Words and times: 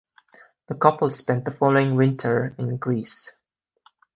The 0.67 0.73
couple 0.73 1.11
spent 1.11 1.45
the 1.45 1.51
following 1.51 1.95
winter 1.95 2.55
in 2.57 2.77
Greece. 2.77 3.31